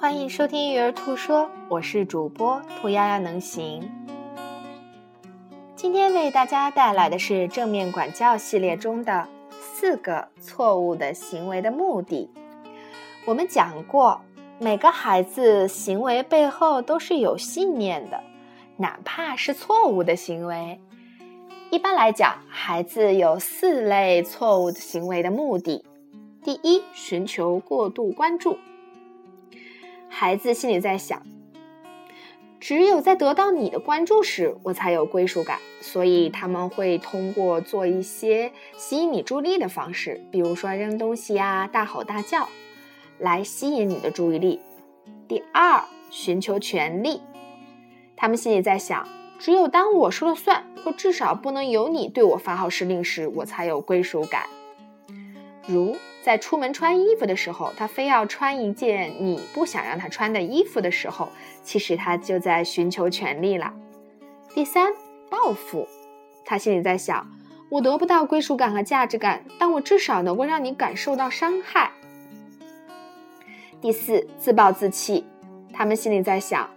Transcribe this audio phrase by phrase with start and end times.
[0.00, 3.86] 欢迎收听育儿兔说，我是主播兔丫丫能行。
[5.76, 9.28] 今天为大家带来的是正面管教系列中的
[9.60, 12.30] 四个错误的行为的目的。
[13.26, 14.18] 我们讲过，
[14.58, 18.24] 每个孩子行为背后都是有信念的，
[18.78, 20.80] 哪怕是错误的行为。
[21.70, 25.84] 一般来讲，孩子有四类错误的行为的目的：
[26.42, 28.56] 第一，寻求过度关注。
[30.12, 31.22] 孩子心里在想，
[32.58, 35.58] 只有在得到你的关注时，我才有归属感。
[35.80, 42.48] 所以他们会通过做一些吸引你注意力的方式，比如说扔东西呀、大吼大叫，
[43.18, 44.60] 来吸引你的注意力。
[45.26, 47.22] 第二，寻求权利。
[48.14, 54.42] 他们心里在想，只有当我说了算，或至少不能由你对我发号施令时，我才有归属感。
[55.72, 55.96] 如。
[56.22, 61.30] 在出门穿衣服的时候，他非要穿一件你不想让他穿的衣服的时候，
[61.62, 63.72] 其实他就在寻求权利了。
[64.54, 64.92] 第三，
[65.30, 65.88] 报复，
[66.44, 67.26] 他心里在想：
[67.70, 71.90] 我得不到归属感和价值感，但我至少能够让你感受到伤害。
[73.80, 75.24] 第四，自暴自弃，
[75.72, 76.68] 他们心里在想：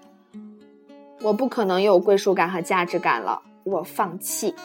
[1.22, 4.56] 我不可能有归属感和价值感了，我放弃。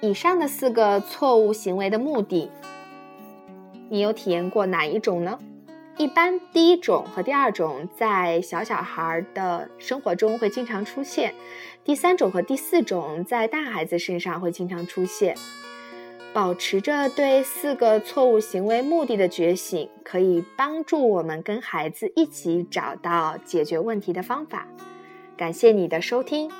[0.00, 2.50] 以上的四个错误行为的目的，
[3.88, 5.38] 你有体验过哪一种呢？
[5.96, 11.34] 一般第一种和第二种在小小孩的生活中会经常出现，
[11.82, 15.34] 第三种和第四种在大孩子身上会经常出现。
[16.34, 24.68] 保持着对四个错误行为目的的觉醒，可以帮助我们跟孩子一起找到解决问题的方法。
[25.34, 26.50] 感谢你的收听。